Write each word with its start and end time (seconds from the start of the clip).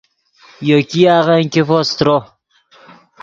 یو 0.69 0.79
ګیاغن 0.89 1.43
ګیفو 1.53 1.79
سترو 1.89 2.17